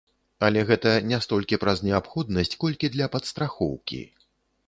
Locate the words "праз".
1.65-1.83